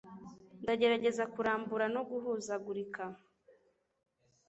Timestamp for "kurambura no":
1.33-2.01